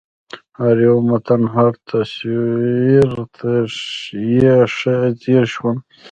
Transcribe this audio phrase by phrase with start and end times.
[0.59, 3.49] هر یو متن هر تصویر ته
[4.35, 5.77] یې ښه ځېر شوم